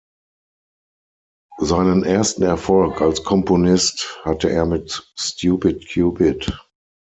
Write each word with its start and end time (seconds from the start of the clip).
Seinen 1.59 2.03
ersten 2.03 2.41
Erfolg 2.41 3.01
als 3.01 3.23
Komponist 3.23 4.17
hatte 4.25 4.49
er 4.49 4.65
mit 4.65 5.13
"Stupid 5.15 5.87
Cupid". 5.93 6.51